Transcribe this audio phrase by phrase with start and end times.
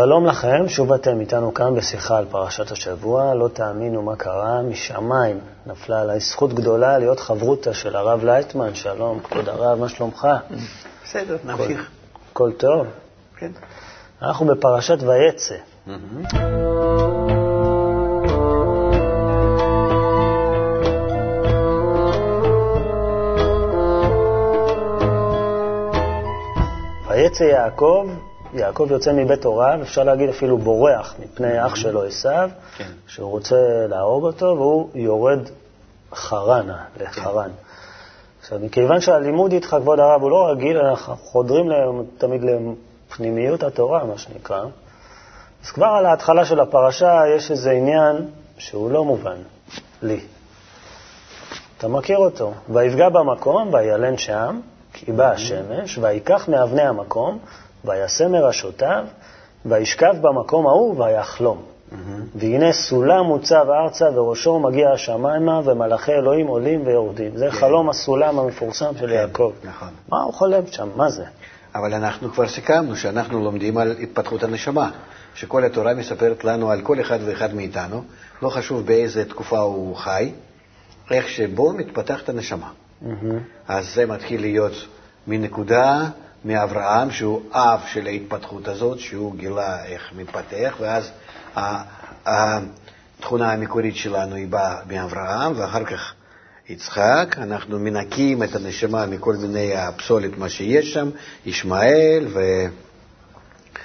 [0.00, 3.34] שלום לכם, שוב אתם איתנו כאן בשיחה על פרשת השבוע.
[3.34, 8.74] לא תאמינו מה קרה, משמיים נפלה עליי זכות גדולה להיות חברותה של הרב לייטמן.
[8.74, 10.28] שלום, כבוד הרב, מה שלומך?
[11.04, 11.90] בסדר, נמשיך.
[12.32, 12.86] הכל טוב?
[13.36, 13.50] כן.
[14.22, 15.56] אנחנו בפרשת ויצא.
[27.08, 28.06] ויצא יעקב,
[28.54, 32.84] יעקב יוצא מבית הוריו, אפשר להגיד אפילו בורח מפני אח שלו עשיו, כן.
[33.06, 35.40] שהוא רוצה להרוג אותו, והוא יורד
[36.14, 37.50] חרנה, לחרן.
[38.40, 41.70] עכשיו, מכיוון שהלימוד איתך, כבוד הרב, הוא לא רגיל, אנחנו חודרים
[42.18, 44.64] תמיד לפנימיות התורה, מה שנקרא,
[45.64, 48.16] אז כבר על ההתחלה של הפרשה יש איזה עניין
[48.58, 49.36] שהוא לא מובן
[50.02, 50.20] לי.
[51.78, 52.52] אתה מכיר אותו.
[52.68, 54.60] ויפגע במקום, וילן שם,
[54.92, 57.38] כי באה השמש, ויקח מאבני המקום,
[57.84, 59.04] וישם מראשותיו,
[59.66, 61.62] וישכב במקום ההוא, ויחלום.
[62.34, 67.36] והנה סולם מוצב ארצה, וראשו מגיע השמיימה, ומלאכי אלוהים עולים ויורדים.
[67.36, 69.52] זה חלום הסולם המפורסם של יעקב.
[69.64, 69.88] נכון.
[70.08, 70.88] מה הוא חולם שם?
[70.96, 71.24] מה זה?
[71.74, 74.90] אבל אנחנו כבר סיכמנו שאנחנו לומדים על התפתחות הנשמה,
[75.34, 78.02] שכל התורה מספרת לנו על כל אחד ואחד מאיתנו,
[78.42, 80.32] לא חשוב באיזה תקופה הוא חי,
[81.10, 82.68] איך שבו מתפתחת הנשמה.
[83.68, 84.72] אז זה מתחיל להיות
[85.26, 86.04] מנקודה,
[86.44, 91.10] מאברהם, שהוא אב של ההתפתחות הזאת, שהוא גילה איך מתפתח, ואז
[92.26, 96.14] התכונה המקורית שלנו היא באה מאברהם, ואחר כך
[96.68, 101.10] יצחק, אנחנו מנקים את הנשמה מכל מיני הפסולת, מה שיש שם,
[101.46, 102.40] ישמעאל, ו...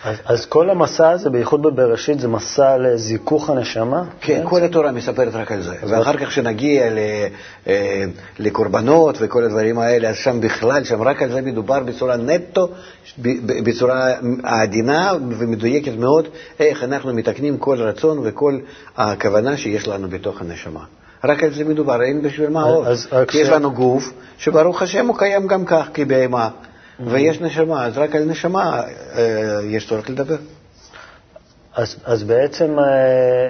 [0.05, 4.03] אז, אז כל המסע הזה, בייחוד בבראשית, זה מסע לזיכוך הנשמה?
[4.21, 5.75] כן, כל התורה מספרת רק על זה.
[5.89, 6.97] ואחר כך כשנגיע ל-
[7.67, 8.03] אה,
[8.39, 12.67] לקורבנות וכל הדברים האלה, אז שם בכלל, שם רק על זה מדובר בצורה נטו,
[13.63, 16.27] בצורה עדינה ומדויקת מאוד,
[16.59, 18.59] איך אנחנו מתקנים כל רצון וכל
[18.97, 20.83] הכוונה שיש לנו בתוך הנשמה.
[21.23, 22.87] רק על זה מדובר, אין בשביל מה עוד.
[23.33, 26.49] יש לנו גוף, שברוך השם הוא קיים גם כך כבהמה,
[26.99, 28.81] ויש נשמה, אז רק על נשמה
[29.15, 30.37] אה, יש צורך לדבר.
[31.75, 33.49] אז, אז בעצם אה,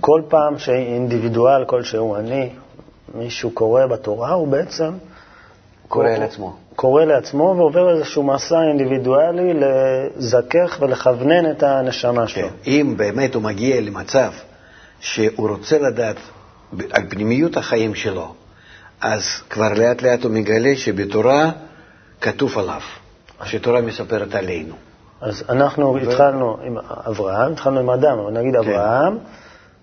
[0.00, 2.50] כל פעם שאינדיבידואל כלשהו, אני,
[3.14, 4.92] מישהו קורא בתורה, הוא בעצם
[5.88, 6.56] קורא לעצמו.
[6.76, 12.48] קורא לעצמו ועובר איזשהו מסע אינדיבידואלי לזכך ולכוונן את הנשמה שלו.
[12.48, 12.54] כן.
[12.66, 14.32] אם באמת הוא מגיע למצב
[15.00, 16.16] שהוא רוצה לדעת
[16.90, 18.34] על פנימיות החיים שלו,
[19.00, 21.50] אז כבר לאט לאט הוא מגלה שבתורה
[22.22, 22.80] כתוב עליו,
[23.44, 24.74] שתורה מספרת עלינו.
[25.20, 26.76] אז אנחנו התחלנו עם
[27.08, 29.18] אברהם, התחלנו עם אדם, אבל נגיד אברהם,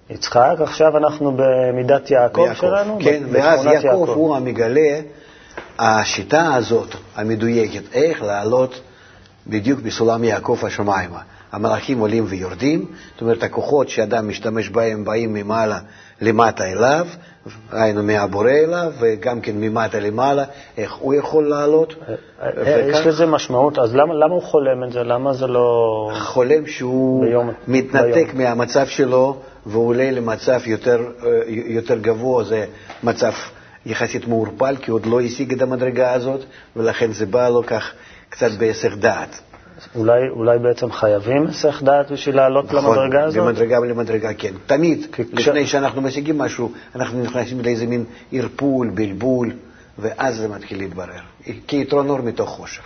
[0.09, 2.61] יצחק, עכשיו אנחנו במידת יעקב ויעקב.
[2.61, 5.00] שלנו, כן, ואז בתכונת יעקב הוא המגלה
[5.79, 8.81] השיטה הזאת, המדויקת, איך לעלות
[9.47, 11.21] בדיוק בסולם יעקב השמיימה.
[11.51, 15.79] המלאכים עולים ויורדים, זאת אומרת, הכוחות שאדם משתמש בהם באים ממעלה
[16.21, 17.07] למטה אליו,
[17.71, 20.43] היינו מהבורא אליו, וגם כן ממטה למעלה,
[20.77, 21.95] איך הוא יכול לעלות.
[22.09, 25.03] אה, אה, יש לזה משמעות, אז למה, למה הוא חולם את זה?
[25.03, 26.09] למה זה לא...
[26.19, 28.38] חולם שהוא ביום- מתנתק ביום.
[28.38, 32.65] מהמצב שלו ועולה למצב יותר, אה, יותר גבוה, זה
[33.03, 33.31] מצב
[33.85, 36.39] יחסית מעורפל, כי עוד לא השיג את המדרגה הזאת,
[36.75, 37.91] ולכן זה בא לו כך
[38.29, 39.39] קצת בהיסח דעת.
[39.95, 43.38] אולי, אולי בעצם חייבים היסח דעת בשביל לעלות למדרגה הזאת?
[43.38, 44.51] נכון, במדרגה למדרגה, כן.
[44.66, 49.51] תמיד, כש- לפני שאנחנו משיגים משהו, אנחנו נכנסים לאיזה מין ערפול, בלבול,
[50.00, 51.21] ואז זה מתחיל להתברר.
[51.68, 52.83] כיתרון אור מתוך חושך.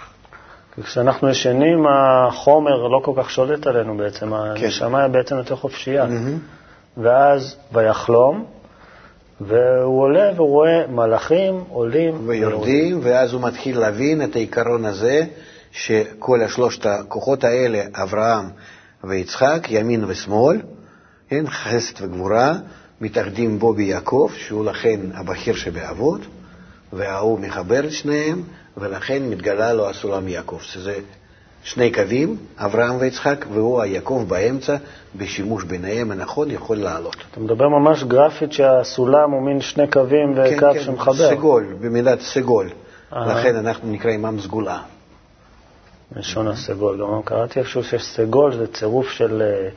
[0.83, 4.63] כשאנחנו ישנים, החומר לא כל כך שולט עלינו בעצם, כן.
[4.63, 6.05] הנשמה היא בעצם יותר חופשייה.
[6.97, 8.45] ואז ויחלום,
[9.41, 15.25] והוא עולה והוא רואה מלאכים עולים ויורדים, ואז הוא מתחיל להבין את העיקרון הזה,
[15.73, 18.45] שכל השלושת הכוחות האלה, אברהם
[19.03, 20.61] ויצחק, ימין ושמאל,
[21.29, 22.53] כן, חסד וגבורה,
[23.01, 26.21] מתאחדים בו ביעקב, שהוא לכן הבכיר שבאבות,
[26.93, 28.43] וההוא מחבר את שניהם,
[28.77, 30.99] ולכן מתגלה לו הסולם יעקב, שזה
[31.63, 34.75] שני קווים, אברהם ויצחק, והוא היעקב באמצע,
[35.15, 37.15] בשימוש ביניהם הנכון יכול לעלות.
[37.31, 41.29] אתה מדבר ממש גרפית שהסולם הוא מין שני קווים וקו שמחבר.
[41.29, 42.69] סגול, במידת סגול.
[43.13, 43.39] אהה.
[43.39, 44.79] לכן אנחנו נקראים עם סגולה.
[46.15, 47.01] לשון הסגול.
[47.01, 49.69] גם קראתי איפשהו שסגול זה צירוף של אה,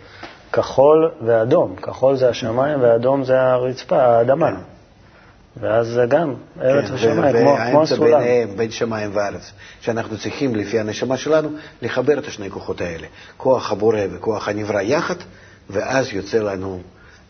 [0.53, 1.77] כחול ואדום.
[1.77, 4.51] כחול זה השמיים ואדום זה הרצפה, האדמה.
[4.51, 4.61] כן.
[5.61, 8.21] ואז זה גם ארץ כן, ושמיים, כמו, כמו והאמצע הסולם.
[8.21, 11.49] ביניהם, בין שמיים וארץ, שאנחנו צריכים, לפי הנשמה שלנו,
[11.83, 13.07] לחבר את השני כוחות האלה.
[13.37, 15.15] כוח הבורא וכוח הנברא יחד,
[15.71, 16.81] ואז יוצא לנו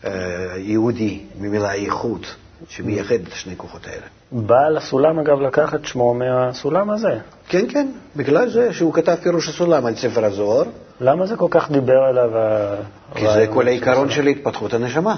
[0.05, 0.11] אה,
[0.57, 2.35] יהודי, ממילה איכות.
[2.69, 4.05] שמייחד את שני הכוחות האלה.
[4.31, 7.17] בעל הסולם, אגב, לקח את שמו מהסולם הזה.
[7.47, 10.63] כן, כן, בגלל זה שהוא כתב פירוש הסולם על ספר הזוהר,
[11.01, 12.75] למה זה כל כך דיבר אליו ה-
[13.15, 15.15] כי זה כל העיקרון של- התפתחות הנשמה.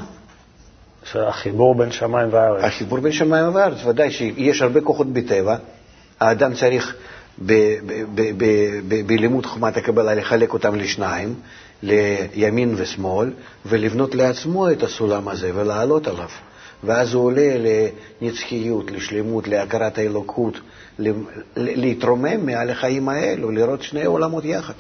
[1.16, 2.64] החיבור בין שמיים וארץ.
[2.64, 5.56] החיבור בין שמיים וארץ, ודאי שיש הרבה כוחות בטבע.
[6.20, 6.96] האדם צריך
[9.06, 11.36] בלימוד חוכמת הקבלה לחלק אותם לשניים,
[11.84, 13.32] לימין ושמאל,
[13.66, 16.28] ולבנות לעצמו את הסולם הזה ולעלות עליו.
[16.84, 17.52] ואז הוא עולה
[18.22, 20.54] לנצחיות, לשלמות, להכרת האלוקות,
[21.58, 24.74] להתרומם מעל החיים האלו, לראות שני עולמות יחד.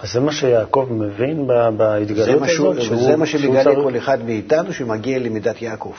[0.00, 2.50] אז זה מה שיעקב מבין זה בהתגלות הזאת?
[2.50, 5.92] שהוא- וזה מה שמגלה צריך- כל אחד מאיתנו שמגיע למידת יעקב.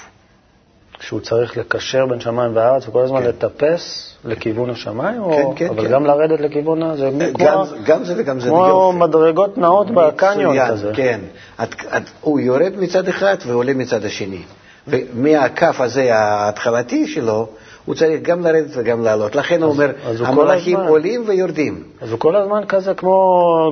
[0.99, 3.27] שהוא צריך לקשר בין שמיים וארץ וכל הזמן כן.
[3.27, 5.21] לטפס לכיוון השמיים?
[5.21, 5.31] או...
[5.55, 5.91] כן, כן, אבל כן.
[5.91, 6.95] גם לרדת לכיוון ה...
[6.97, 8.93] זה גם, כמו, גם זה וגם זה כמו.
[8.93, 10.91] מדרגות נעות בקניון כזה.
[10.95, 11.19] כן.
[11.63, 14.41] את, את, הוא יורד מצד אחד ועולה מצד השני.
[14.87, 17.47] ומהכף הזה ההתחלתי שלו,
[17.85, 19.35] הוא צריך גם לרדת וגם לעלות.
[19.35, 21.83] לכן הוא אומר, אז הוא כל המלאכים הזמן- עולים ויורדים.
[22.01, 23.25] אז הוא כל הזמן כזה כמו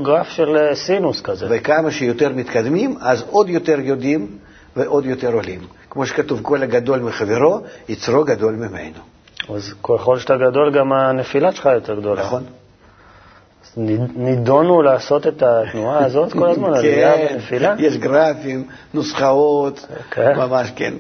[0.04, 1.46] גרף של אה, סינוס כזה.
[1.50, 4.28] וכמה שיותר מתקדמים, אז עוד יותר יודעים
[4.76, 5.60] ועוד יותר עולים.
[5.90, 7.60] כמו שכתוב, כל הגדול מחברו,
[7.90, 9.00] יצרו גדול ממנו.
[9.56, 12.22] אז ככל שאתה גדול, גם הנפילה שלך יותר גדולה.
[12.22, 12.44] נכון?
[13.78, 17.76] נידונו לעשות את התנועה הזאת כל הזמן, עלייה כן, ונפילה?
[17.80, 20.34] יש גרפים, נוסחאות, כן.
[20.38, 20.94] ממש כן.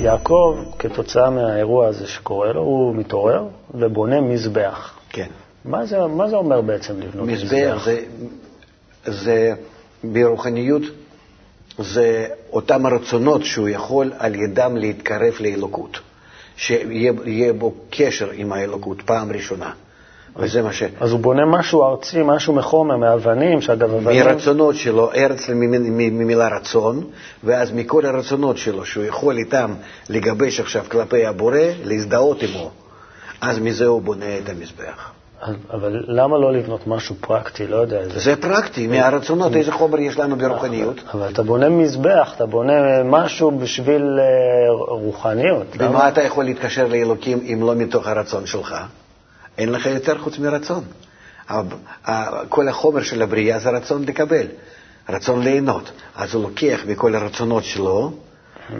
[0.00, 4.98] יעקב, כתוצאה מהאירוע הזה שקורה לו, הוא מתעורר ובונה מזבח.
[5.10, 5.28] כן.
[5.64, 7.52] מה זה, מה זה אומר בעצם לבנות מזבח?
[7.52, 8.00] מזבח זה,
[9.06, 9.54] זה
[10.04, 10.82] ברוחניות,
[11.78, 15.98] זה אותם הרצונות שהוא יכול על ידם להתקרב לאלוקות,
[16.56, 19.72] שיהיה יהיה בו קשר עם האלוקות פעם ראשונה.
[20.36, 20.82] וזה מה ש...
[21.00, 24.26] אז הוא בונה משהו ארצי, משהו מחומר, מאבנים, שאגב, אבנים...
[24.26, 27.04] מרצונות שלו, ארץ ממ- ממילה רצון,
[27.44, 29.74] ואז מכל הרצונות שלו, שהוא יכול איתם
[30.08, 32.70] לגבש עכשיו כלפי הבורא, להזדהות עמו,
[33.40, 35.12] אז מזה הוא בונה את המזבח.
[35.72, 37.66] אבל למה לא לבנות משהו פרקטי?
[37.66, 37.98] לא יודע.
[37.98, 40.96] איזה- זה פרקטי, מהרצונות, איזה חומר יש לנו ברוחניות?
[41.14, 42.72] אבל אתה בונה מזבח, אתה בונה
[43.04, 44.24] משהו בשביל אה,
[44.88, 45.76] רוחניות.
[45.76, 46.08] במה למה?
[46.08, 48.74] אתה יכול להתקשר לאלוקים אם לא מתוך הרצון שלך?
[49.58, 50.84] אין לך יותר חוץ מרצון.
[52.48, 54.46] כל החומר של הבריאה זה רצון לקבל,
[55.08, 55.90] רצון ליהנות.
[56.16, 58.12] אז הוא לוקח מכל הרצונות שלו,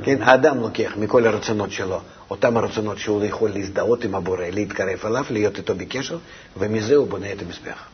[0.02, 2.00] כן, האדם לוקח מכל הרצונות שלו,
[2.30, 6.18] אותם הרצונות שהוא יכול להזדהות עם הבורא, להתקרב אליו, להיות איתו בקשר,
[6.56, 7.88] ומזה הוא בונה את המזבח.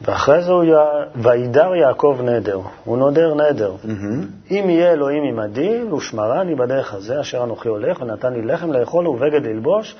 [0.00, 0.64] ואחרי זה הוא.
[1.16, 3.72] וידר יעקב נדר, הוא נודר נדר.
[4.50, 9.46] אם יהיה אלוהים עמדי, ושמרני בדרך הזה, אשר אנוכי הולך, ונתן לי לחם לאכול ובגד
[9.46, 9.96] ללבוש,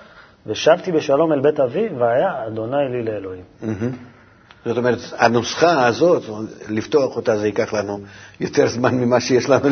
[0.47, 3.45] ושבתי בשלום אל בית אבי, והיה אדוני לי לאלוהים.
[4.65, 6.23] זאת אומרת, הנוסחה הזאת,
[6.69, 8.01] לפתוח אותה זה ייקח לנו
[8.41, 9.69] יותר זמן ממה שיש לנו.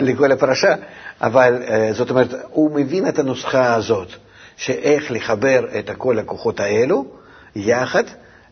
[0.00, 0.74] לכל הפרשה,
[1.20, 4.08] אבל אה, זאת אומרת, הוא מבין את הנוסחה הזאת,
[4.56, 7.04] שאיך לחבר את כל הכוחות האלו
[7.56, 8.04] יחד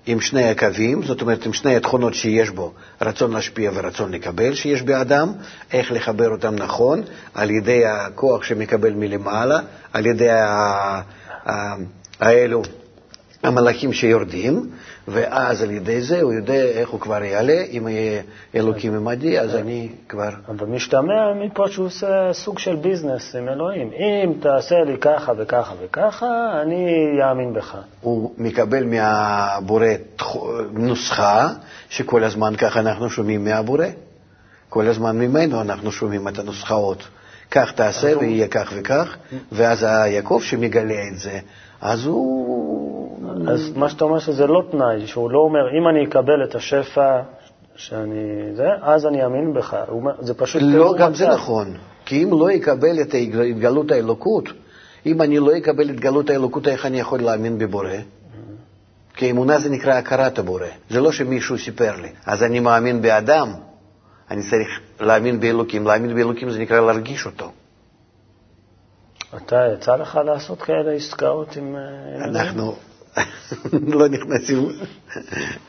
[0.06, 4.82] עם שני הקווים, זאת אומרת, עם שני התכונות שיש בו, רצון להשפיע ורצון לקבל שיש
[4.82, 5.32] באדם,
[5.72, 7.02] איך לחבר אותם נכון,
[7.34, 9.58] על ידי הכוח שמקבל מלמעלה,
[9.92, 10.28] על ידי
[12.20, 12.62] האלו.
[13.42, 14.70] המלאכים שיורדים,
[15.08, 18.22] ואז על ידי זה הוא יודע איך הוא כבר יעלה, אם יהיה
[18.54, 20.30] אלוקים עמדי, אז אני כבר...
[20.48, 23.90] אבל משתמע מפה שהוא עושה סוג של ביזנס עם אלוהים.
[23.92, 26.26] אם תעשה לי ככה וככה וככה,
[26.62, 26.86] אני
[27.28, 27.76] אאמין בך.
[28.00, 29.86] הוא מקבל מהבורא
[30.72, 31.48] נוסחה,
[31.88, 33.86] שכל הזמן ככה אנחנו שומעים מהבורא.
[34.68, 37.02] כל הזמן ממנו אנחנו שומעים את הנוסחאות.
[37.52, 39.16] כך תעשה ויהיה כך וכך,
[39.52, 41.38] ואז היעקב שמגלה את זה,
[41.80, 42.92] אז הוא...
[43.48, 47.20] אז מה שאתה אומר שזה לא תנאי, שהוא לא אומר, אם אני אקבל את השפע
[47.76, 48.54] שאני...
[48.54, 49.76] זה, אז אני אאמין בך.
[50.20, 50.62] זה פשוט...
[50.64, 51.28] לא, גם זה.
[51.28, 51.76] נכון.
[52.04, 54.48] כי אם לא יקבל את התגלות האלוקות,
[55.06, 57.88] אם אני לא אקבל את התגלות האלוקות, איך אני יכול להאמין בבורא?
[59.16, 60.66] כי אמונה זה נקרא הכרת הבורא.
[60.90, 62.08] זה לא שמישהו סיפר לי.
[62.26, 63.52] אז אני מאמין באדם,
[64.32, 65.86] אני צריך להאמין באלוקים.
[65.86, 67.52] להאמין באלוקים זה נקרא להרגיש אותו.
[69.36, 71.76] אתה, יצא לך לעשות כאלה עסקאות עם...
[71.76, 72.74] אה, אנחנו
[73.98, 74.68] לא נכנסים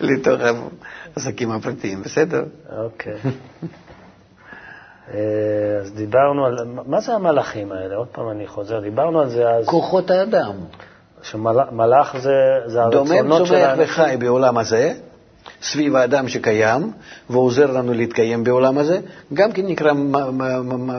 [0.01, 0.41] לתוך
[1.15, 2.43] העסקים הפרטיים, בסדר?
[2.77, 3.13] אוקיי.
[5.13, 5.19] אה,
[5.81, 6.57] אז דיברנו על...
[6.85, 7.95] מה זה המלאכים האלה?
[7.95, 8.79] עוד פעם אני חוזר.
[8.79, 10.55] דיברנו על זה אז, כוחות האדם.
[11.21, 13.83] שמלאך זה, זה דומם, הרצונות של צומח האנשים.
[13.83, 14.93] וחי בעולם הזה,
[15.61, 16.91] סביב האדם שקיים
[17.29, 18.99] ועוזר לנו להתקיים בעולם הזה,
[19.33, 19.91] גם כן נקרא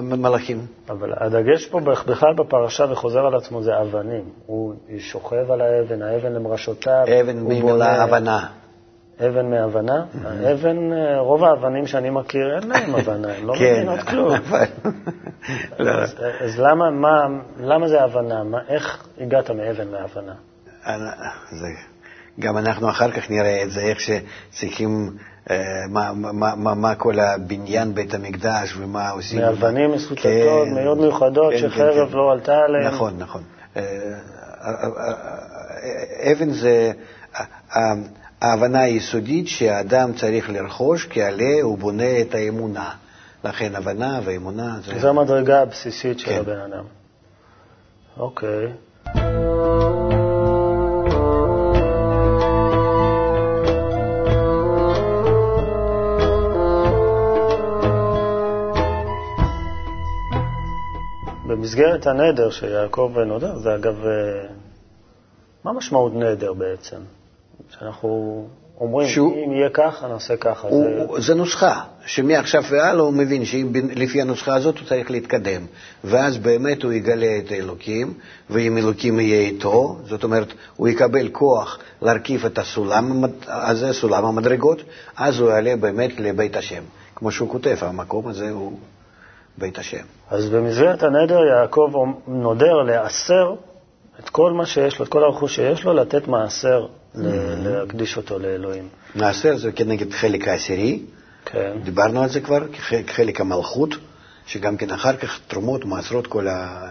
[0.02, 0.66] מלאכים.
[0.90, 4.24] אבל הדגש פה בכלל בפרשה וחוזר על עצמו זה אבנים.
[4.46, 7.04] הוא שוכב על האבן, האבן למרשותיו.
[7.20, 8.46] אבן ממילה בונה- הבנה.
[9.20, 10.04] אבן מהבנה?
[10.24, 14.34] האבן, אה, רוב האבנים שאני מכיר אין להם הבנה, הן לא כן, מבינות כלום.
[15.78, 15.90] לא,
[16.40, 17.20] אז, למה, מה,
[17.60, 18.44] למה זה הבנה?
[18.44, 20.34] מה, איך הגעת מאבן להבנה?
[21.50, 21.66] זה,
[22.40, 25.16] גם אנחנו אחר כך נראה את זה, איך שצריכים,
[25.50, 25.56] אה,
[25.90, 29.40] מה, מה, מה, מה כל הבניין בית המקדש ומה עושים.
[29.40, 32.16] מאבנים מסוטטות, כן, מאוד מיוחדות, כן, שחרב כן, כן.
[32.16, 32.94] לא עלתה עליהן.
[32.94, 33.42] נכון, נכון.
[33.76, 33.82] אה,
[34.64, 36.92] אה, אבן זה
[38.40, 42.90] ההבנה היסודית שהאדם צריך לרכוש, כי עליה הוא בונה את האמונה.
[43.44, 44.98] לכן הבנה ואמונה זה...
[44.98, 46.38] זו המדרגה הבסיסית של כן.
[46.40, 46.84] הבן אדם.
[48.16, 48.72] אוקיי.
[61.74, 64.46] במסגרת הנדר שיעקב נודר, זה אגב, אה,
[65.64, 66.96] מה משמעות נדר בעצם?
[67.70, 68.44] שאנחנו
[68.80, 70.68] אומרים, שהוא- אם יהיה ככה, נעשה ככה.
[70.68, 75.62] הוא, זה- זה נוסחה, שמעכשיו והלאה הוא מבין שלפי הנוסחה הזאת הוא צריך להתקדם,
[76.04, 78.14] ואז באמת הוא יגלה את האלוקים,
[78.50, 84.82] ואם אלוקים יהיה איתו, זאת אומרת, הוא יקבל כוח להרכיב את הסולם הזה, סולם המדרגות,
[85.16, 86.82] אז הוא יעלה באמת לבית השם.
[87.14, 88.78] כמו שהוא כותב, המקום הזה הוא
[89.58, 90.04] בית השם.
[90.30, 91.90] אז במסגרת הנדר יעקב
[92.26, 93.54] נודר לעשר
[94.20, 98.88] את כל מה שיש לו, את כל הרכוש שיש לו, לתת מעשר, להקדיש אותו לאלוהים.
[99.14, 101.02] נעשר זה כנגד חלק העשירי,
[101.44, 101.72] כן.
[101.84, 102.58] דיברנו על זה כבר,
[103.06, 103.94] חלק המלכות,
[104.46, 106.88] שגם כן אחר כך תרומות, מעשרות, כל ה...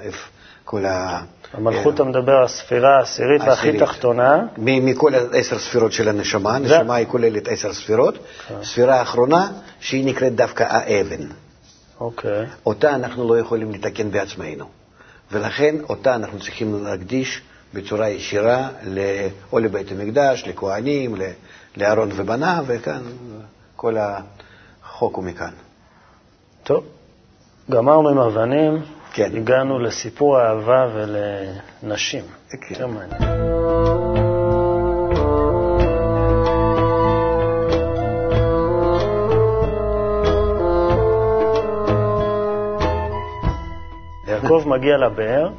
[0.65, 1.21] כל ה...
[1.53, 3.79] המלכות אתה מדבר, הספירה העשירית והכי.
[3.79, 8.17] תחתונה, מכל עשר ספירות של הנשמה, הנשמה היא כוללת עשר ספירות,
[8.63, 11.27] ספירה האחרונה שהיא נקראת דווקא האבן.
[12.03, 12.45] אוקיי.
[12.65, 14.65] אותה אנחנו לא יכולים לתקן בעצמנו,
[15.31, 17.41] ולכן אותה אנחנו צריכים להקדיש
[17.73, 21.15] בצורה ישירה ל- או לבית המקדש, לכהנים,
[21.77, 23.01] לאהרון ובניו, וכאן
[23.75, 25.51] כל החוק הוא מכאן.
[26.63, 26.83] טוב,
[27.71, 28.81] גמרנו עם אבנים,
[29.13, 29.31] כן.
[29.37, 32.23] הגענו לסיפור האהבה ולנשים.
[32.49, 32.57] כן.
[32.73, 34.32] יותר מעניין.
[44.43, 45.49] יעקב מגיע לבאר,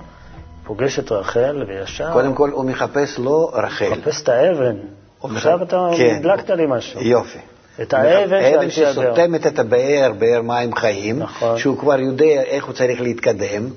[0.64, 3.88] פוגש את רחל, וישר קודם כל הוא מחפש לא רחל.
[3.90, 4.76] מחפש את האבן.
[5.22, 6.16] עכשיו אתה כן.
[6.18, 7.00] הדלקת לי משהו.
[7.00, 7.38] יופי.
[7.82, 9.14] את האבן אבן שעל פי הבאר.
[9.14, 11.58] שסותמת את הבאר, באר מים חיים, נכון.
[11.58, 13.68] שהוא כבר יודע איך הוא צריך להתקדם.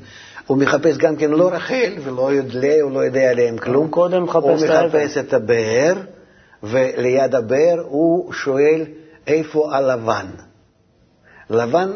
[0.48, 3.88] הוא מחפש גם כן לא רחל, ולא יודע, הוא לא יודע עליהם כלום.
[3.88, 4.88] קודם מחפש הוא את האבן.
[4.88, 5.94] מחפש את הבאר,
[6.64, 8.86] וליד הבאר הוא שואל
[9.28, 10.26] איפה הלבן.
[11.50, 11.92] לבן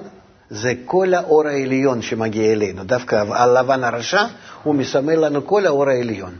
[0.52, 2.84] זה כל האור העליון שמגיע אלינו.
[2.84, 4.24] דווקא הלבן הרשע,
[4.64, 6.34] הוא מסמל לנו כל האור העליון.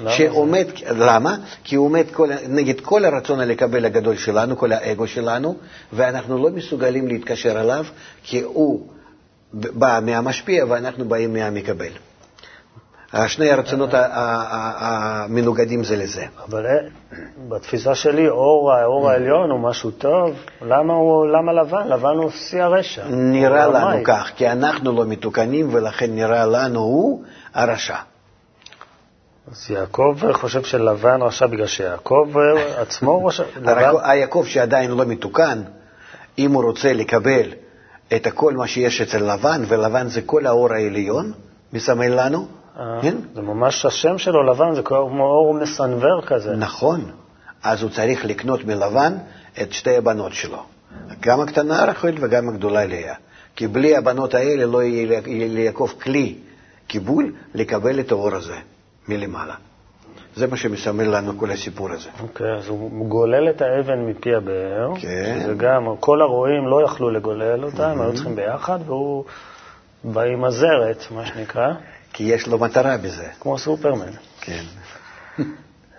[0.00, 1.36] למה שעומד, למה?
[1.64, 5.56] כי הוא עומד כל, נגד כל הרצון לקבל הגדול שלנו, כל האגו שלנו,
[5.92, 7.84] ואנחנו לא מסוגלים להתקשר אליו,
[8.22, 8.86] כי הוא
[9.52, 11.92] בא מהמשפיע ואנחנו באים מהמקבל.
[13.26, 16.24] שני הרצונות המנוגדים זה לזה.
[16.48, 16.72] אבל אה,
[17.48, 20.36] בתפיסה שלי, אור, האור העליון הוא משהו טוב.
[20.62, 21.88] למה, הוא, למה לבן?
[21.88, 23.04] לבן הוא שיא הרשע.
[23.08, 24.04] נראה לנו רמאי.
[24.04, 27.24] כך, כי אנחנו לא מתוקנים, ולכן נראה לנו הוא
[27.54, 27.96] הרשע.
[29.52, 32.28] אז יעקב חושב שלבן רשע בגלל שיעקב
[32.76, 33.44] עצמו רשע.
[34.02, 35.62] היעקב שעדיין לא מתוקן,
[36.38, 37.52] אם הוא רוצה לקבל
[38.16, 41.32] את כל מה שיש אצל לבן, ולבן זה כל האור העליון,
[41.72, 42.57] מסמל לנו,
[43.02, 43.16] כן?
[43.34, 46.56] זה ממש השם שלו, לבן, זה כמו אור מסנוור כזה.
[46.56, 47.10] נכון.
[47.62, 49.12] אז הוא צריך לקנות מלבן
[49.62, 50.62] את שתי הבנות שלו,
[51.20, 53.14] גם הקטנה רחל וגם הגדולה לאה.
[53.56, 56.34] כי בלי הבנות האלה לא יהיה ליעקב כלי
[56.86, 58.56] קיבול לקבל את האור הזה
[59.08, 59.54] מלמעלה.
[60.36, 62.08] זה מה שמסמל לנו כל הסיפור הזה.
[62.22, 64.94] אוקיי, אז הוא גולל את האבן מפי הבאר.
[65.00, 65.40] כן.
[65.42, 69.24] שזה גם, כל הרועים לא יכלו לגולל אותה, הם היו צריכים ביחד, והוא
[70.04, 71.72] בא עם הזרת, מה שנקרא,
[72.12, 73.26] כי יש לו מטרה בזה.
[73.40, 74.10] כמו סופרמן.
[74.40, 74.62] כן.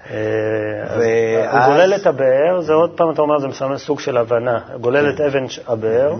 [0.09, 4.59] אה, הוא גולל את הבאר, זה עוד פעם, אתה אומר, זה מסמל סוג של הבנה.
[4.81, 6.13] גולל את אבן הבאר,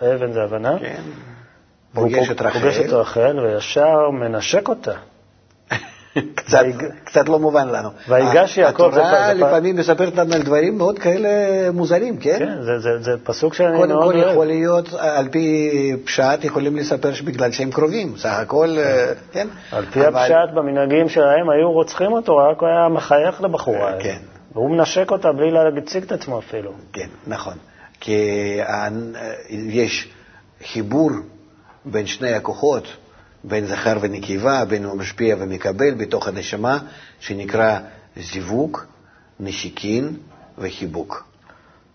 [0.00, 0.78] האבן זה הבנה.
[0.78, 1.02] כן.
[1.94, 2.60] פוגש פוג- את רחל.
[2.60, 4.94] פוגש את רחל, וישר מנשק אותה.
[6.34, 6.62] קצת,
[7.04, 7.88] קצת לא מובן לנו.
[8.08, 11.28] ויגש יעקב, זה התורה לפעמים מספרת לנו על דברים מאוד כאלה
[11.72, 12.38] מוזרים, כן?
[12.38, 14.48] כן, זה- זה- זה פסוק שאני קודם מאוד כל יכול אוהב.
[14.48, 15.70] להיות, על פי
[16.04, 19.48] פשט, יכולים לספר שבגלל שהם קרובים, סך הכל, אה, כן?
[19.72, 23.92] על פי אבל- הפשט במנהגים שלהם, היו רוצחים אותו, רק הוא היה מחייך לבחורה.
[24.00, 24.18] כן.
[24.52, 26.72] והוא מנשק אותה בלי להציג את עצמו אפילו.
[26.92, 27.54] כן, נכון.
[28.00, 28.58] כי
[29.50, 30.08] יש
[30.72, 31.10] חיבור
[31.84, 32.88] בין שני הכוחות,
[33.44, 36.78] בין זכר ונקבה, בין משפיע ומקבל בתוך הנשמה,
[37.20, 37.78] שנקרא
[38.16, 38.78] זיווג,
[39.40, 40.16] נשיקין
[40.58, 41.24] וחיבוק.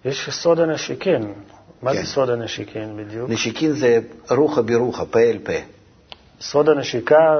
[0.05, 1.33] יש סוד הנשיקין.
[1.81, 2.01] מה כן.
[2.01, 3.29] זה סוד הנשיקין בדיוק?
[3.29, 5.53] נשיקין זה רוחה ברוחה, פה אל פה.
[6.41, 7.35] סוד הנשיקה,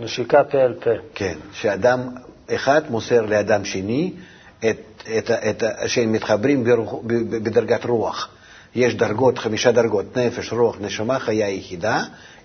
[0.00, 0.90] נשיקה פה אל פה.
[1.14, 2.08] כן, שאדם
[2.54, 4.12] אחד מוסר לאדם שני
[4.58, 4.78] את,
[5.18, 6.94] את, את, שהם מתחברים ברוח,
[7.42, 8.28] בדרגת רוח.
[8.74, 12.02] יש דרגות, חמישה דרגות, נפש, רוח, נשמה, חיה יחידה.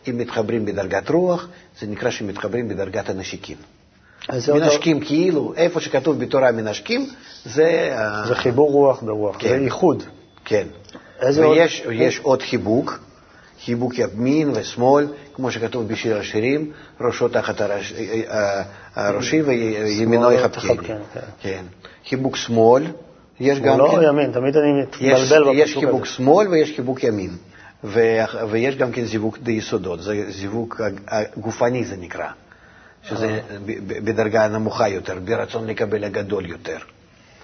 [0.10, 1.48] אם מתחברים בדרגת רוח,
[1.80, 3.58] זה נקרא שמתחברים בדרגת הנשיקים.
[4.30, 5.08] מנשקים אותו...
[5.08, 7.10] כאילו, איפה שכתוב בתורה מנשקים,
[7.46, 7.98] זה...
[8.28, 9.50] זה חיבור רוח ברוח, כן.
[9.50, 10.04] זה ייחוד.
[10.46, 10.68] כן.
[11.22, 11.94] ויש עוד...
[11.98, 13.00] יש עוד חיבוק,
[13.66, 17.94] חיבוק ימין ושמאל, כמו שכתוב בשיר השירים, ראשו תחת הראש,
[18.96, 20.78] הראשי וימינו יחבקני.
[20.78, 20.98] כן.
[21.42, 21.64] כן.
[22.10, 22.84] חיבוק שמאל,
[23.40, 24.08] יש גם לא כן...
[24.08, 25.52] ימין, תמיד אני מתבלבל בפסוק הזה.
[25.52, 27.30] יש חיבוק שמאל ויש חיבוק ימין.
[27.84, 30.76] ויש גם כן זיווג דיסודות, זה זיווג
[31.38, 32.28] גופני זה נקרא,
[33.04, 33.40] שזה אה.
[33.88, 36.78] בדרגה נמוכה יותר, ברצון לקבל הגדול יותר.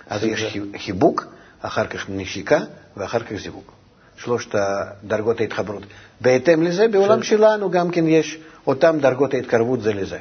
[0.10, 1.26] אז יש חיבוק,
[1.62, 2.60] אחר כך נשיקה
[2.98, 3.64] ואחר כך זיווג.
[4.18, 4.56] שלושת
[5.04, 5.84] דרגות ההתחברות.
[6.22, 10.18] בהתאם לזה, בעולם שלנו גם כן יש אותן דרגות ההתקרבות זה לזה.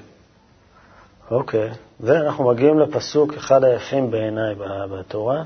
[1.30, 1.70] אוקיי,
[2.00, 4.54] ואנחנו מגיעים לפסוק אחד היפים בעיניי
[4.90, 5.42] בתורה.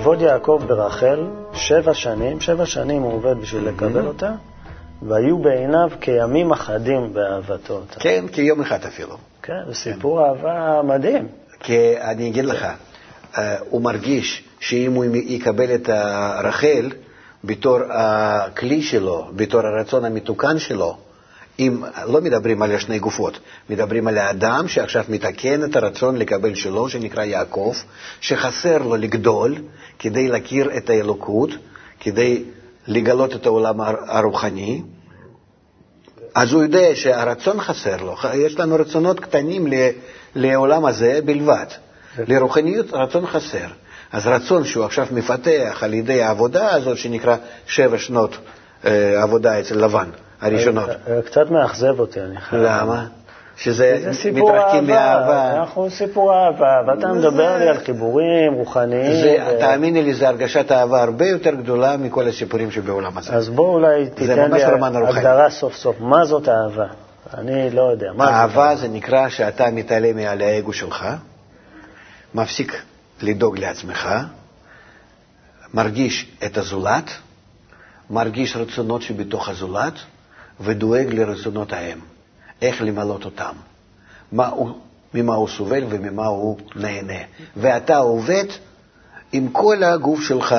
[0.00, 4.32] ויעבוד יעקב ברחל שבע שנים, שבע שנים הוא עובד בשביל לקבל אותה,
[5.02, 8.00] והיו בעיניו כימים אחדים באהבתו אותה.
[8.00, 9.16] כן, כיום אחד אפילו.
[9.42, 11.28] כן, זה סיפור אהבה מדהים.
[11.60, 12.66] כי אני אגיד לך,
[13.38, 15.88] אה, הוא מרגיש שאם הוא יקבל את
[16.44, 16.90] רחל
[17.44, 20.96] בתור הכלי שלו, בתור הרצון המתוקן שלו,
[21.58, 23.38] אם לא מדברים על שני גופות,
[23.70, 27.74] מדברים על האדם שעכשיו מתקן את הרצון לקבל שלו, שנקרא יעקב,
[28.20, 29.56] שחסר לו לגדול
[29.98, 31.50] כדי להכיר את האלוקות,
[32.00, 32.44] כדי
[32.86, 34.82] לגלות את העולם הרוחני,
[36.34, 38.16] אז הוא יודע שהרצון חסר לו.
[38.34, 39.66] יש לנו רצונות קטנים
[40.34, 41.66] לעולם הזה בלבד.
[42.18, 43.66] לרוחניות רצון חסר.
[44.12, 47.36] אז רצון שהוא עכשיו מפתח על ידי העבודה הזאת, שנקרא
[47.66, 48.36] שבע שנות
[48.84, 50.10] אה, עבודה אצל לבן.
[50.40, 50.88] הראשונות.
[50.88, 52.62] אה, אה, קצת מאכזב אותי, אני חייב.
[52.62, 53.06] למה?
[53.56, 55.52] שזה מתרחקים מאהבה.
[55.52, 59.42] אנחנו סיפור אהבה, ואתה מדבר לי על חיבורים רוחניים.
[59.58, 63.32] תאמיני לי, זו הרגשת אהבה הרבה יותר גדולה מכל הסיפורים שבעולם הזה.
[63.32, 65.96] אז בוא אולי תיתן לי הגדרה סוף סוף.
[66.00, 66.86] מה זאת אהבה?
[67.34, 68.10] אני לא יודע.
[68.20, 71.06] אהבה זה נקרא שאתה מתעלם מעל האגו שלך,
[72.34, 72.82] מפסיק
[73.22, 74.08] לדאוג לעצמך,
[75.74, 77.10] מרגיש את הזולת,
[78.10, 79.92] מרגיש רצונות שבתוך הזולת,
[80.60, 81.98] ודואג לרצונות האם,
[82.62, 83.52] איך למלות אותם,
[84.32, 84.70] מה הוא,
[85.14, 87.18] ממה הוא סובל וממה הוא נהנה.
[87.56, 88.44] ואתה עובד
[89.32, 90.54] עם כל הגוף שלך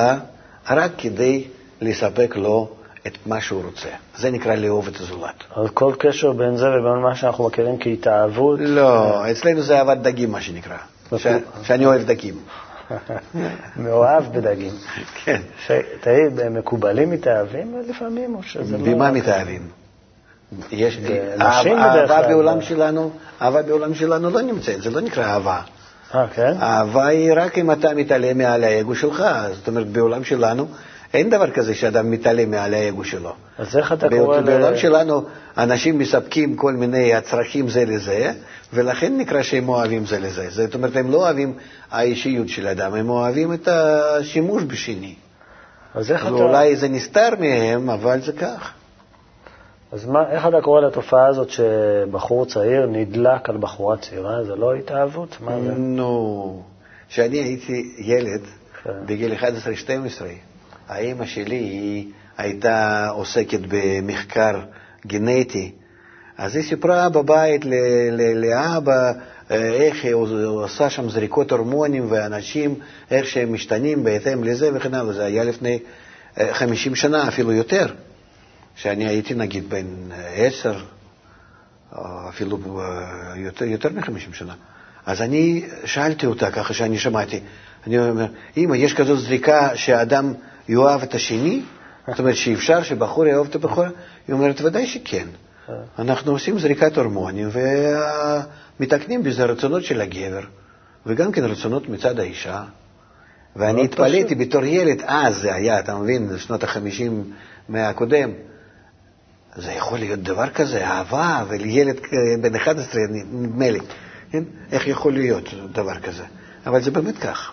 [0.70, 1.44] רק כדי
[1.80, 2.68] לספק לו
[3.06, 3.88] את מה שהוא רוצה.
[4.16, 5.44] זה נקרא לאהוב את הזולת.
[5.56, 8.58] אז כל קשר בין זה ובין מה שאנחנו מכירים כהתאהבות?
[8.62, 10.76] לא, אצלנו זה אהבת דגים, מה שנקרא.
[11.16, 11.26] ש...
[11.62, 12.34] שאני אוהב דגים.
[13.76, 14.72] מאוהב בדגים.
[15.24, 15.40] כן.
[16.00, 18.84] תגיד, מקובלים מתאהבים לפעמים, או שזה לא...
[18.84, 19.81] במה מתאהבים?
[20.70, 20.98] יש,
[21.40, 23.10] אהבה בעולם שלנו,
[23.42, 25.60] אהבה בעולם שלנו לא נמצאת, זה לא נקרא אהבה.
[26.14, 26.52] אה, כן?
[26.62, 29.24] אהבה היא רק אם אתה מתעלם מעל האגו שלך.
[29.54, 30.66] זאת אומרת, בעולם שלנו
[31.14, 33.32] אין דבר כזה שאדם מתעלם מעל האגו שלו.
[33.58, 34.42] אז איך אתה קורא ל...
[34.42, 35.24] בעולם שלנו
[35.58, 38.32] אנשים מספקים כל מיני הצרכים זה לזה,
[38.72, 40.50] ולכן נקרא שהם אוהבים זה לזה.
[40.50, 41.54] זאת אומרת, הם לא אוהבים
[41.90, 45.14] האישיות של אדם, הם אוהבים את השימוש בשני.
[45.94, 46.34] אז איך אתה...
[46.34, 48.72] ואולי זה נסתר מהם, אבל זה כך.
[49.92, 54.44] אז מה, איך אתה קורא לתופעה הזאת שבחור צעיר נדלק על בחורה צעירה?
[54.44, 55.36] זה לא התאהבות?
[55.40, 55.72] מה זה?
[55.72, 56.62] נו,
[57.08, 58.40] כשאני הייתי ילד,
[58.84, 58.90] כן.
[59.06, 59.36] בגיל 11-12,
[60.88, 64.60] האימא שלי היא הייתה עוסקת במחקר
[65.06, 65.72] גנטי,
[66.38, 67.64] אז היא סיפרה בבית
[68.34, 69.12] לאבא
[69.50, 70.14] איך היא
[70.46, 72.74] עושה שם זריקות הורמונים ואנשים,
[73.10, 75.12] איך שהם משתנים בהתאם לזה וכן הלאה.
[75.12, 75.78] זה היה לפני
[76.52, 77.86] 50 שנה, אפילו יותר.
[78.76, 79.86] שאני הייתי נגיד בן
[80.34, 80.80] עשר,
[82.28, 82.58] אפילו
[83.36, 84.54] יותר, יותר מ-50 שנה.
[85.06, 87.40] אז אני שאלתי אותה ככה שאני שמעתי,
[87.86, 90.32] אני אומר, אמא, יש כזאת זריקה שאדם
[90.68, 91.62] יאהב את השני?
[92.08, 93.88] זאת אומרת שאפשר שבחור יאהב את הבחורה?
[94.28, 95.26] היא אומרת, ודאי שכן.
[95.98, 97.48] אנחנו עושים זריקת הורמונים
[98.80, 100.40] ומתקנים בזה רצונות של הגבר,
[101.06, 102.64] וגם כן רצונות מצד האישה.
[103.56, 107.12] ואני התפלאתי בתור ילד, אז זה היה, אתה מבין, שנות ה-50
[107.68, 108.30] מהקודם.
[109.56, 112.00] זה יכול להיות דבר כזה, אהבה, ולילד
[112.40, 113.00] בן 11,
[113.32, 113.80] נדמה לי.
[114.30, 114.42] כן?
[114.72, 116.24] איך יכול להיות דבר כזה?
[116.66, 117.52] אבל זה באמת כך.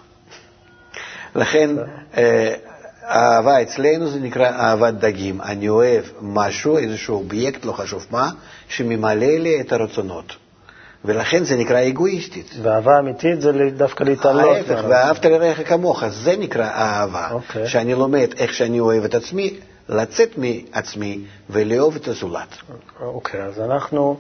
[1.36, 1.70] לכן,
[2.18, 2.54] אה,
[3.04, 5.42] אהבה אצלנו זה נקרא אהבת דגים.
[5.42, 8.30] אני אוהב משהו, איזשהו אובייקט, לא חשוב מה,
[8.68, 10.36] שממלא לי את הרצונות.
[11.06, 12.54] ולכן זה נקרא אגואיסטית.
[12.62, 14.58] ואהבה אמיתית זה דווקא להתעלות.
[14.58, 17.28] ההפך, ואהבת לרעך כמוך, זה נקרא אהבה.
[17.30, 17.34] Okay.
[17.34, 17.68] אוקיי.
[17.68, 19.54] שאני לומד איך שאני אוהב את עצמי,
[19.90, 22.56] לצאת מעצמי ולאהוב את הזולת.
[23.02, 24.18] אוקיי, okay, אז אנחנו...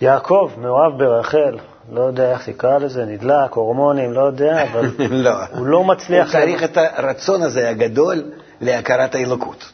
[0.00, 1.58] יעקב מאוהב ברחל,
[1.92, 4.90] לא יודע איך תקרא לזה, נדלק, הורמונים, לא יודע, אבל
[5.24, 5.30] לא.
[5.50, 6.26] הוא לא מצליח...
[6.26, 8.22] הוא צריך את הרצון הזה הגדול
[8.60, 9.72] להכרת האלוקות.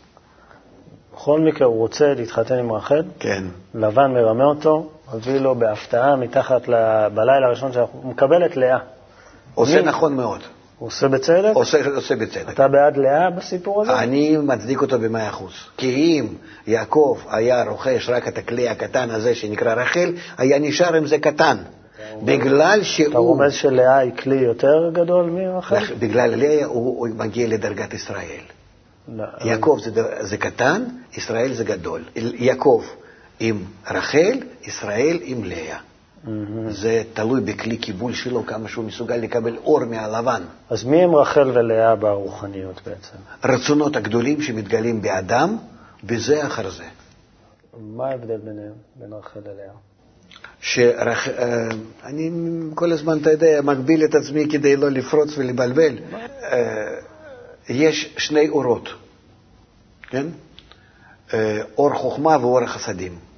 [1.14, 3.02] בכל מקרה, הוא רוצה להתחתן עם רחל.
[3.18, 3.44] כן.
[3.74, 6.74] לבן מרמה אותו, מביא לו בהפתעה מתחת, ל...
[7.14, 8.78] בלילה הראשון שהוא מקבל את לאה.
[9.54, 9.82] עושה מי?
[9.82, 10.40] נכון מאוד.
[10.80, 11.50] הוא עושה בצדק?
[11.54, 12.48] עושה, עושה בצדק.
[12.48, 13.98] אתה בעד לאה בסיפור הזה?
[13.98, 15.52] אני מצדיק אותו במאה אחוז.
[15.76, 16.26] כי אם
[16.66, 21.56] יעקב היה רוכש רק את הכלי הקטן הזה שנקרא רחל, היה נשאר עם זה קטן.
[22.22, 23.08] בגלל שהוא...
[23.08, 25.94] אתה רומז שלאה היא כלי יותר גדול מרחל?
[25.98, 28.44] בגלל לאה הוא, הוא מגיע לדרגת ישראל.
[29.08, 32.02] לא, יעקב זה, זה קטן, ישראל זה גדול.
[32.16, 32.82] יעקב
[33.40, 35.78] עם רחל, ישראל עם לאה.
[36.68, 40.42] זה תלוי בכלי קיבול שלו, כמה שהוא מסוגל לקבל אור מהלבן.
[40.70, 43.16] אז מי הם רחל ולאה ברוחניות בעצם?
[43.44, 45.56] רצונות הגדולים שמתגלים באדם,
[46.04, 46.84] בזה אחר זה.
[47.80, 49.72] מה ההבדל ביניהם, בין רחל ללאה?
[50.60, 51.28] שרח...
[51.28, 51.68] אה,
[52.04, 52.30] אני
[52.74, 55.98] כל הזמן, אתה יודע, מגביל את עצמי כדי לא לפרוץ ולבלבל.
[56.42, 56.98] אה,
[57.68, 58.88] יש שני אורות,
[60.02, 60.26] כן?
[61.34, 63.29] אה, אור חוכמה ואור החסדים.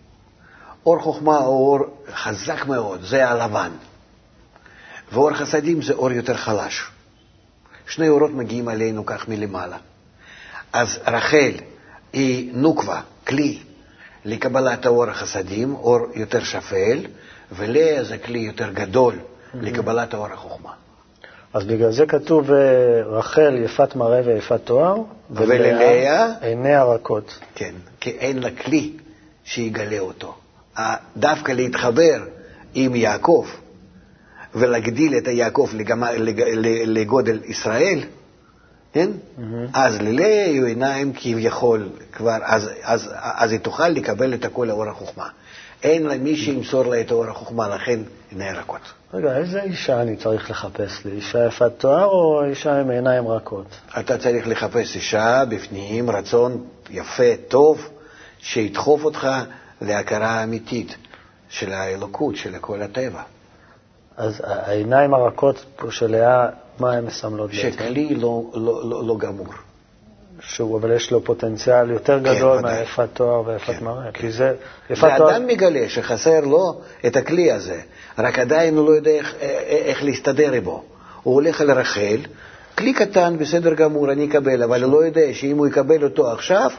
[0.87, 1.79] אור חוכמה הוא אור
[2.15, 3.71] חזק מאוד, זה הלבן.
[5.13, 6.83] ואור חסדים זה אור יותר חלש.
[7.87, 9.77] שני אורות מגיעים עלינו כך מלמעלה.
[10.73, 11.53] אז רחל
[12.13, 13.59] היא נוקבה, כלי,
[14.25, 17.07] לקבלת האור החסדים, אור יותר שפל,
[17.53, 19.19] ולאה זה כלי יותר גדול
[19.55, 20.71] לקבלת האור החוכמה.
[21.55, 24.97] אז בגלל זה כתוב אה, רחל יפת מראה ויפת תואר,
[25.31, 27.39] וללאה עיניה רכות.
[27.55, 28.93] כן, כי אין לה כלי
[29.45, 30.35] שיגלה אותו.
[31.17, 32.23] דווקא להתחבר
[32.75, 33.47] עם יעקב
[34.55, 35.71] ולהגדיל את יעקב
[36.87, 38.01] לגודל ישראל,
[38.93, 39.11] כן?
[39.11, 39.43] Mm-hmm.
[39.75, 44.89] אז ללאה יהיו עיניים כביכול כבר, אז, אז, אז היא תוכל לקבל את הכל לאור
[44.89, 45.29] החוכמה.
[45.83, 48.81] אין לה מי שימסור לה את אור החוכמה, לכן עיני רכות.
[49.15, 51.13] רגע, איזה אישה אני צריך לחפש לי?
[51.13, 53.67] אישה יפת תואר או אישה עם עיניים רכות?
[53.99, 57.89] אתה צריך לחפש אישה בפנים, רצון יפה, טוב,
[58.39, 59.29] שידחוף אותך
[59.83, 60.97] להכרה אמיתית
[61.49, 63.23] של האלוקות, של כל הטבע.
[64.17, 67.71] אז העיניים הרכות פה של לאה, מה הן מסמלות בעצם?
[67.73, 69.47] שכלי לא, לא, לא, לא גמור.
[70.41, 74.13] שהוא, אבל יש לו פוטנציאל יותר כן, גדול כן, מהיפת תואר ויפת כן, מראה.
[74.13, 74.21] כן.
[74.21, 74.55] כי זה,
[74.91, 75.27] יפת תואר...
[75.27, 77.81] ואדם מגלה שחסר לו את הכלי הזה,
[78.19, 79.35] רק עדיין הוא לא יודע איך,
[79.87, 80.83] איך להסתדר בו.
[81.23, 82.19] הוא הולך על רחל,
[82.79, 86.71] כלי קטן, בסדר גמור, אני אקבל, אבל הוא לא יודע שאם הוא יקבל אותו עכשיו,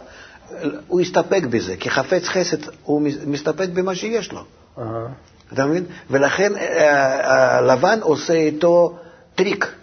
[0.87, 4.39] הוא יסתפק בזה, כי חפץ חסד, הוא מסתפק במה שיש לו.
[4.77, 4.81] Uh-huh.
[5.53, 5.83] אתה מבין?
[6.09, 6.51] ולכן
[7.23, 8.97] הלבן עושה איתו
[9.35, 9.73] טריק.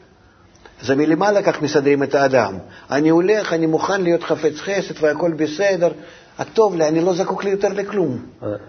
[0.82, 2.54] זה מלמעלה כך מסדרים את האדם.
[2.90, 5.90] אני הולך, אני מוכן להיות חפץ חסד והכל בסדר,
[6.38, 8.18] הטוב לי, אני לא זקוק לי יותר לכלום.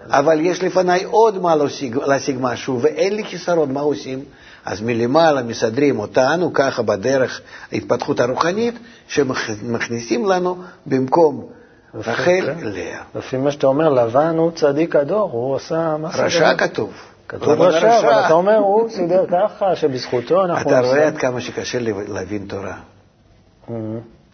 [0.08, 4.24] אבל יש לפניי עוד מה להשיג, להשיג משהו, ואין לי חיסרון, מה עושים?
[4.64, 7.40] אז מלמעלה מסדרים אותנו ככה בדרך
[7.72, 8.74] ההתפתחות הרוחנית,
[9.08, 11.48] שמכניסים לנו במקום
[11.94, 13.00] רחל, לאה.
[13.14, 16.92] לפי מה שאתה אומר, לבן הוא צדיק הדור, הוא עשה מה רשע כתוב.
[17.28, 20.70] כתוב רשע, אבל אתה אומר, הוא סידר ככה, שבזכותו אנחנו...
[20.70, 21.78] אתה רואה עד כמה שקשה
[22.08, 22.76] להבין תורה.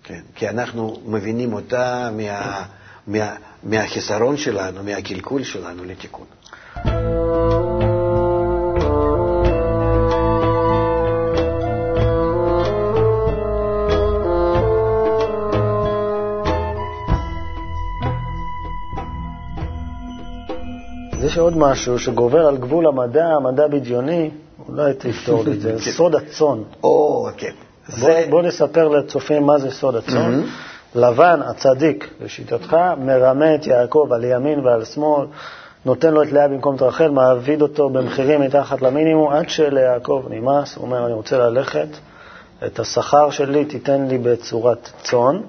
[0.05, 2.11] כן, כי אנחנו מבינים אותה
[3.62, 6.27] מהחיסרון שלנו, מהקלקול שלנו לתיקון.
[21.22, 24.31] יש עוד משהו שגובר על גבול המדע, המדע בדיוני,
[24.68, 25.90] אולי תפתור לי את זה, כן.
[25.90, 26.62] סוד הצאן.
[26.85, 27.52] או, כן.
[28.31, 30.42] בוא נספר לצופים מה זה סוד הצאן.
[30.94, 35.26] לבן, הצדיק, לשיטתך, מרמה את יעקב על ימין ועל שמאל,
[35.85, 40.76] נותן לו את לאה במקום את רחל, מעביד אותו במחירים מתחת למינימום, עד שליעקב נמאס,
[40.76, 41.88] הוא אומר, אני רוצה ללכת,
[42.66, 45.40] את השכר שלי תיתן לי בצורת צאן.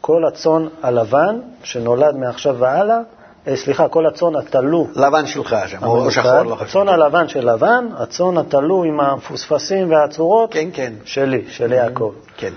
[0.00, 3.17] כל הצאן הלבן, שנולד מעכשיו והלאה, אה,
[3.54, 4.86] סליחה, כל הצאן התלו.
[4.94, 6.82] לבן שלך שם, או שחור לא חשוב.
[6.82, 10.92] הצאן הלבן של לבן, הצאן התלו עם המפוספסים והצורות, כן, כן.
[11.04, 12.12] שלי, של יעקב.
[12.36, 12.52] כן.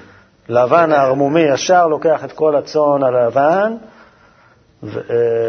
[0.50, 3.74] לבן הערמומי ישר לוקח את כל הצאן הלבן,
[4.84, 5.00] ו-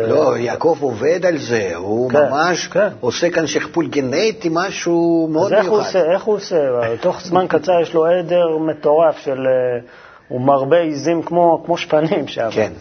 [0.08, 2.88] לא, יעקב עובד על זה, הוא כן, ממש כן.
[3.00, 5.86] עושה כאן שכפול גנטי, משהו מאוד אז איך הוא מיוחד.
[5.86, 6.12] עושה?
[6.12, 6.56] איך הוא עושה?
[7.00, 9.46] תוך זמן קצר יש לו עדר מטורף של...
[9.46, 9.80] אה,
[10.28, 12.48] הוא מרבה עיזים כמו, כמו שפנים שם.
[12.50, 12.72] כן,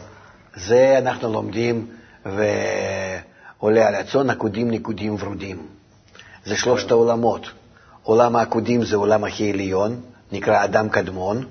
[0.56, 1.86] זה אנחנו לומדים,
[2.26, 5.68] ועולה על הצאן עקודים, נקודים ורודים.
[6.46, 6.92] זה שלושת.
[6.92, 7.52] העולמות.
[8.04, 11.46] עולם העקודים זה עולם הכי עליון, נקרא אדם קדמון.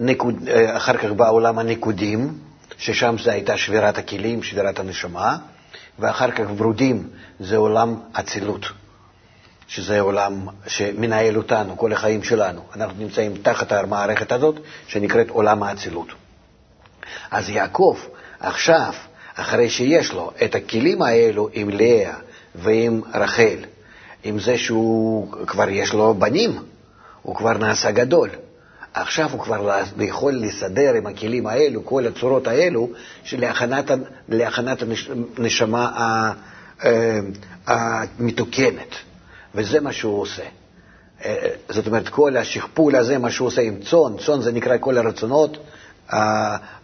[0.00, 2.38] נקוד, אה, אחר כך בא עולם הנקודים,
[2.78, 5.36] ששם זה הייתה שבירת הכלים, שבירת הנשמה,
[5.98, 7.08] ואחר כך ורודים
[7.40, 8.66] זה עולם אצילות,
[9.66, 12.60] שזה עולם שמנהל אותנו, כל החיים שלנו.
[12.76, 16.08] אנחנו נמצאים תחת המערכת הזאת, שנקראת עולם האצילות.
[17.30, 17.98] אז יעקב,
[18.40, 18.92] עכשיו,
[19.40, 22.14] אחרי שיש לו את הכלים האלו עם לאה
[22.54, 23.58] ועם רחל,
[24.24, 26.58] עם זה שהוא כבר יש לו בנים,
[27.22, 28.30] הוא כבר נעשה גדול.
[28.94, 32.88] עכשיו הוא כבר יכול לסדר עם הכלים האלו, כל הצורות האלו,
[33.32, 33.90] להכנת,
[34.28, 34.82] להכנת
[35.36, 35.92] הנשמה
[36.84, 37.20] אה,
[37.66, 38.94] המתוקנת.
[39.54, 40.42] וזה מה שהוא עושה.
[41.24, 44.98] אה, זאת אומרת, כל השכפול הזה, מה שהוא עושה עם צאן, צאן זה נקרא כל
[44.98, 45.58] הרצונות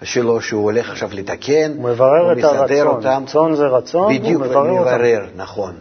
[0.03, 1.73] שלו, שהוא הולך עכשיו לתקן.
[1.77, 2.87] הוא מברר את הרצון.
[2.87, 3.25] אותם.
[3.27, 4.81] צאן זה רצון, בדיוק, הוא מברר אותם.
[4.81, 5.75] ומברר, נכון.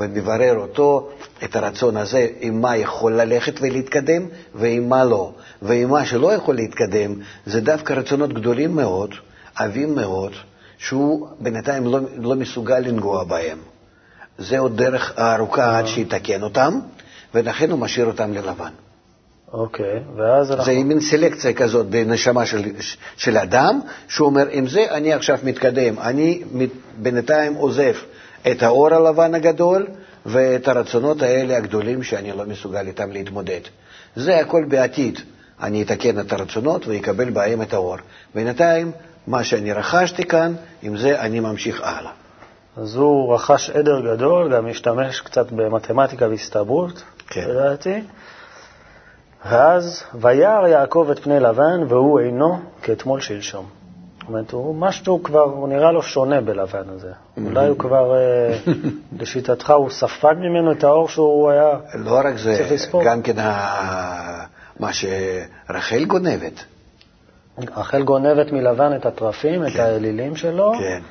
[0.00, 1.08] ומברר אותו,
[1.44, 5.32] את הרצון הזה, עם מה יכול ללכת ולהתקדם ועם מה לא.
[5.62, 7.14] ועם מה שלא יכול להתקדם,
[7.46, 9.14] זה דווקא רצונות גדולים מאוד,
[9.56, 10.32] עבים מאוד,
[10.78, 13.58] שהוא בינתיים לא, לא מסוגל לנגוע בהם.
[14.38, 16.80] זה עוד דרך ארוכה עד שיתקן אותם,
[17.34, 18.72] ולכן הוא משאיר אותם ללבן.
[19.52, 20.64] אוקיי, ואז אנחנו...
[20.64, 22.62] זה מין סלקציה כזאת בנשמה של,
[23.16, 26.42] של אדם, שהוא אומר, עם זה אני עכשיו מתקדם, אני
[26.96, 27.94] בינתיים עוזב
[28.50, 29.86] את האור הלבן הגדול
[30.26, 33.60] ואת הרצונות האלה הגדולים שאני לא מסוגל איתם להתמודד.
[34.16, 35.20] זה הכל בעתיד.
[35.62, 37.96] אני אתקן את הרצונות ואקבל בהם את האור.
[38.34, 38.92] בינתיים,
[39.26, 42.10] מה שאני רכשתי כאן, עם זה אני ממשיך הלאה.
[42.76, 47.48] אז הוא רכש עדר גדול, גם השתמש קצת במתמטיקה והסתברות, כן.
[47.48, 48.00] לדעתי.
[49.46, 53.66] ואז, וירא יעקב את פני לבן, והוא אינו כאתמול שלשום.
[54.20, 57.12] זאת אומרת, הוא משהו כבר, הוא נראה לו שונה בלבן הזה.
[57.44, 58.58] אולי הוא כבר, אה,
[59.20, 61.70] לשיטתך, הוא ספג ממנו את האור שהוא היה...
[61.94, 62.76] לא רק זה.
[63.04, 63.36] גם כן.
[64.80, 66.64] מה שרחל גונבת.
[67.76, 69.80] רחל גונבת מלבן את התרפים, את כן.
[69.80, 71.02] האלילים שלו, כן.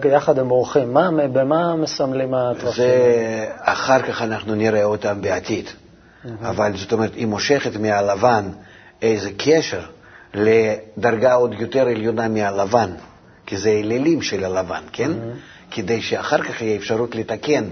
[0.00, 0.94] ויחד הם אורחים.
[0.94, 2.72] מה, במה מסמלים התרפים?
[2.72, 5.64] זה, אחר כך אנחנו נראה אותם בעתיד.
[6.42, 8.48] אבל זאת אומרת, היא מושכת מהלבן
[9.02, 9.82] איזה קשר
[10.34, 12.90] לדרגה עוד יותר עליונה מהלבן,
[13.46, 15.10] כי זה אלילים של הלבן, כן?
[15.70, 17.64] כדי שאחר כך יהיה אפשרות לתקן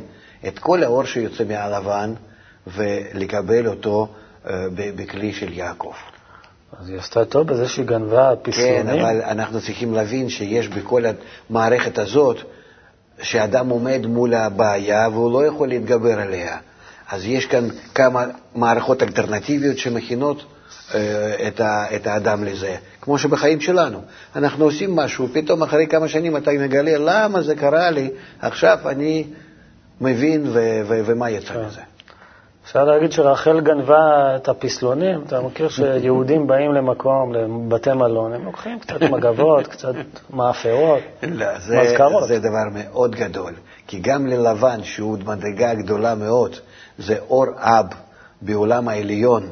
[0.49, 2.15] את כל האור שיוצא מהלבן
[2.67, 4.09] ולקבל אותו
[4.47, 5.93] אה, בכלי של יעקב.
[6.81, 8.87] אז היא עשתה טוב בזה שהיא גנבה פסלונים.
[8.87, 11.03] כן, אבל אנחנו צריכים להבין שיש בכל
[11.51, 12.37] המערכת הזאת,
[13.23, 16.59] שאדם עומד מול הבעיה והוא לא יכול להתגבר עליה.
[17.11, 20.45] אז יש כאן כמה מערכות אלטרנטיביות שמכינות
[20.95, 24.03] אה, את, ה, את האדם לזה, כמו שבחיים שלנו.
[24.37, 29.25] אנחנו עושים משהו, פתאום אחרי כמה שנים אתה מגלה למה זה קרה לי, עכשיו אני
[30.01, 31.65] מבין ו, ו, ומה יצא כן.
[31.67, 31.81] מזה.
[32.65, 35.23] אפשר להגיד שרחל גנבה את הפסלונים.
[35.27, 39.95] אתה מכיר שיהודים באים למקום, לבתי מלון, הם לוקחים קצת מגבות, קצת
[40.31, 42.29] מאפרות, לא, זה, מזכרות.
[42.29, 43.55] זה דבר מאוד גדול,
[43.87, 46.57] כי גם ללבן, שהוא מדרגה גדולה מאוד,
[46.99, 47.87] זה אור אב
[48.43, 49.51] בעולם העליון,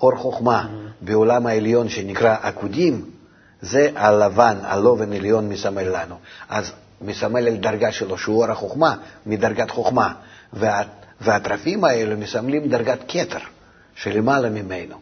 [0.00, 0.68] אור חוכמה
[1.00, 3.10] בעולם העליון שנקרא עקודים,
[3.60, 6.16] זה הלבן, הלובן עליון מסמל לנו.
[6.48, 10.12] אז מסמל על דרגה שלו, שהוא אור החוכמה, מדרגת חוכמה.
[10.52, 10.82] וה,
[11.20, 13.38] והתרפים האלה מסמלים דרגת כתר,
[13.94, 14.96] שלמעלה ממנו.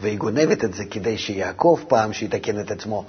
[0.00, 3.04] והיא גונבת את זה כדי שיעקב פעם, שיתקן את עצמו,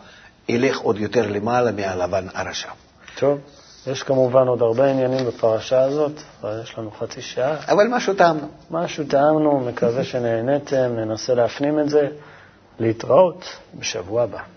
[0.50, 2.70] ילך עוד יותר למעלה מהלבן הרשע.
[3.18, 3.40] טוב,
[3.88, 6.12] יש כמובן עוד הרבה עניינים בפרשה הזאת,
[6.42, 7.56] אבל יש לנו חצי שעה.
[7.68, 8.48] אבל משהו טעמנו.
[8.72, 12.08] משהו טעמנו, מקווה שנהניתם, ננסה להפנים את זה.
[12.80, 13.46] להתראות
[13.80, 14.57] בשבוע הבא.